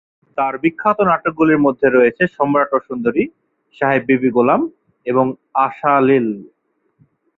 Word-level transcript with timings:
তার 0.37 0.53
বিখ্যাত 0.57 0.97
নাটকগুলির 1.01 1.59
মধ্যে 1.59 1.87
রয়েছে 1.89 2.23
সম্রাট 2.27 2.69
ও 2.73 2.79
সুন্দরী, 2.87 3.23
সাহেব 3.75 4.03
বিবি 4.07 4.29
গোলাম, 4.31 4.61
এবং 5.05 5.25
আশলিল। 5.65 6.27